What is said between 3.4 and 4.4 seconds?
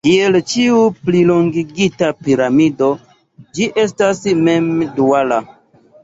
ĝi estas